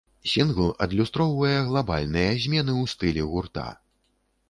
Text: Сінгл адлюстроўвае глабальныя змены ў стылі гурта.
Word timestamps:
Сінгл 0.29 0.71
адлюстроўвае 0.85 1.53
глабальныя 1.69 2.35
змены 2.47 2.73
ў 2.81 2.97
стылі 2.97 3.31
гурта. 3.31 3.73